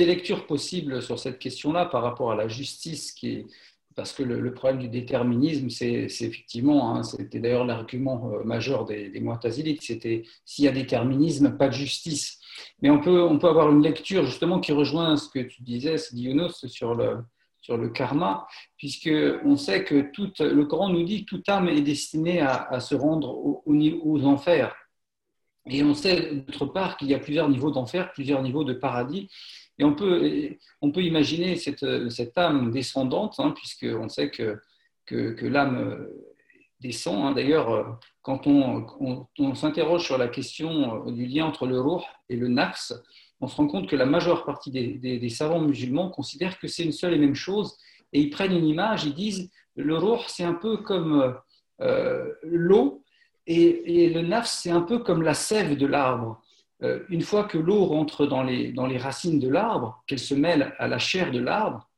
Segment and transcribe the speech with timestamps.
[0.00, 3.46] des lectures possibles sur cette question-là par rapport à la justice, qui
[3.96, 9.10] parce que le, problème du déterminisme, c'est effectivement, hein, c'était d'ailleurs l'argument euh, majeur des,
[9.10, 9.22] des
[9.80, 12.38] c'était s'il y a déterminisme, pas de justice.
[12.80, 15.96] Mais on peut, on peut avoir une lecture justement qui rejoint ce que tu disais,
[16.12, 17.18] Dionos, sur le,
[17.60, 18.46] sur le karma,
[18.78, 19.10] puisque
[19.44, 22.94] on sait que tout, le Coran nous dit que toute âme est destinée à, se
[22.94, 24.74] rendre aux, aux enfers.
[25.68, 29.28] Et on sait d'autre part qu'il y a plusieurs niveaux d'enfer, plusieurs niveaux de paradis.
[29.78, 34.58] Et on peut, on peut imaginer cette, cette âme descendante, hein, puisqu'on sait que,
[35.06, 36.06] que, l'âme
[36.80, 37.26] descend.
[37.26, 37.32] Hein.
[37.32, 38.86] D'ailleurs, quand on,
[39.38, 42.92] on, s'interroge sur la question du lien entre le ruh et le nafs,
[43.40, 46.84] on se rend compte que la majeure partie des, des, savants musulmans considèrent que c'est
[46.84, 47.78] une seule et même chose,
[48.12, 51.34] et ils prennent une image, ils disent le ruh, c'est un peu comme
[51.80, 53.02] euh, l'eau,
[53.46, 56.42] et, le nafs, c'est un peu comme la sève de l'arbre.
[56.82, 60.34] Euh, une fois que l'eau rentre dans les, dans les racines de l'arbre, qu'elle se
[60.34, 61.88] mêle à la chair de l'arbre,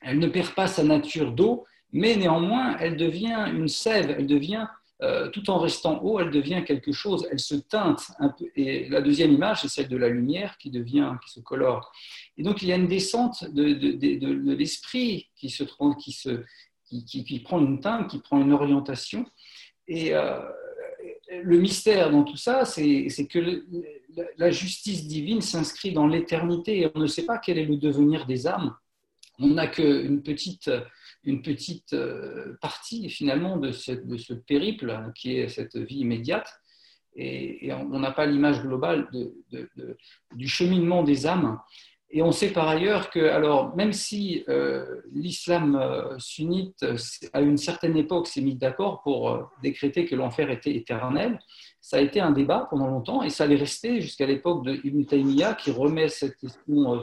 [0.00, 4.66] elle ne perd pas sa nature d'eau, mais néanmoins, elle devient une sève, elle devient
[5.02, 8.44] euh, tout en restant haut, elle devient quelque chose, elle se teinte un peu.
[8.54, 11.90] Et la deuxième image, c'est celle de la lumière qui devient, qui se colore.
[12.36, 15.64] Et donc, il y a une descente de, de, l'esprit qui, se,
[15.98, 16.44] qui, se,
[16.84, 19.24] qui, qui, prend une teinte, qui prend une orientation.
[19.90, 20.38] Et euh,
[21.42, 23.64] le mystère dans tout ça, c'est que
[24.38, 28.24] la justice divine s'inscrit dans l'éternité et on ne sait pas quel est le devenir
[28.24, 28.74] des âmes.
[29.40, 30.70] On n'a qu'une petite
[31.24, 36.50] une petite euh, partie finalement de ce, périple hein, qui est cette vie immédiate.
[37.16, 39.10] Et, on n'a pas l'image globale
[40.32, 41.58] du cheminement des âmes.
[42.12, 46.84] Et on sait par ailleurs que, alors, même si euh, l'islam euh, sunnite,
[47.32, 51.38] à une certaine époque, s'est mis d'accord pour décréter que l'enfer était éternel,
[51.80, 55.04] ça a été un débat pendant longtemps et ça allait rester jusqu'à l'époque de Ibn
[55.04, 57.00] Taymiyyah qui remet cette question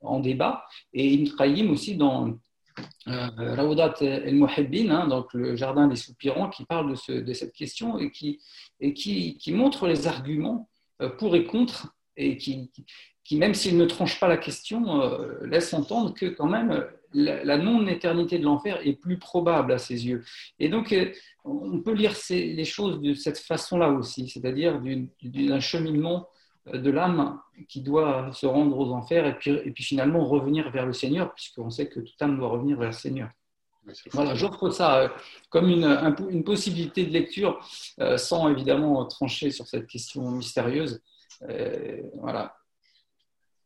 [0.00, 0.64] en débat.
[0.92, 2.38] Et Ibn Qayyim aussi, dans
[3.08, 7.52] euh, Raoudat el-Muhibbin, hein, donc le jardin des soupirants, qui parle de, ce, de cette
[7.52, 8.40] question et, qui,
[8.80, 10.68] et qui, montre les arguments
[11.00, 12.70] euh, pour et contre, et qui,
[13.24, 16.84] qui même s'il ne tranche pas la question, euh, laisse entendre que quand même
[17.14, 20.24] la, non-éternité de l'enfer est plus probable à ses yeux.
[20.58, 20.94] Et donc,
[21.44, 24.80] on peut lire ces, les choses de cette façon-là aussi, c'est-à-dire
[25.22, 26.28] d'un cheminement
[26.72, 27.38] de l'âme
[27.68, 31.34] qui doit se rendre aux enfers et puis, et puis finalement revenir vers le Seigneur,
[31.34, 33.28] puisqu'on sait que toute âme doit revenir vers le Seigneur.
[34.12, 35.08] Voilà, j'offre ça euh,
[35.50, 35.84] comme une,
[36.30, 37.58] une, possibilité de lecture,
[38.00, 41.02] euh, sans évidemment trancher sur cette question mystérieuse.
[41.48, 42.54] Euh, voilà.